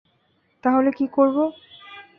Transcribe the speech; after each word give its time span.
তাহলে 0.63 0.89
কী 0.91 1.05
করব? 1.07 1.37